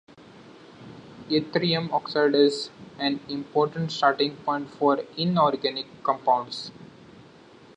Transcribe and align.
Yttrium 1.29 1.91
oxide 1.93 2.33
is 2.33 2.71
an 2.97 3.19
important 3.29 3.91
starting 3.91 4.35
point 4.37 4.67
for 4.67 5.03
inorganic 5.15 5.85
compounds. 6.01 6.71